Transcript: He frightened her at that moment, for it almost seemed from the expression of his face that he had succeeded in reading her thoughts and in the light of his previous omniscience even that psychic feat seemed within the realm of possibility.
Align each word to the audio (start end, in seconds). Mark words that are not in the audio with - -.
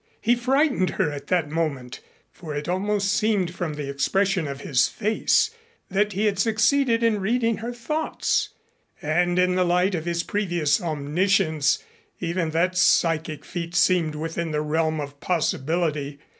He 0.19 0.33
frightened 0.33 0.89
her 0.97 1.11
at 1.11 1.27
that 1.27 1.51
moment, 1.51 1.99
for 2.31 2.55
it 2.55 2.67
almost 2.67 3.09
seemed 3.11 3.53
from 3.53 3.75
the 3.75 3.87
expression 3.87 4.47
of 4.47 4.61
his 4.61 4.87
face 4.87 5.51
that 5.91 6.13
he 6.13 6.25
had 6.25 6.39
succeeded 6.39 7.03
in 7.03 7.19
reading 7.21 7.57
her 7.57 7.71
thoughts 7.71 8.49
and 8.99 9.37
in 9.37 9.53
the 9.53 9.63
light 9.63 9.93
of 9.93 10.05
his 10.05 10.23
previous 10.23 10.81
omniscience 10.81 11.83
even 12.19 12.49
that 12.49 12.75
psychic 12.75 13.45
feat 13.45 13.75
seemed 13.75 14.15
within 14.15 14.49
the 14.49 14.61
realm 14.63 14.99
of 14.99 15.19
possibility. 15.19 16.17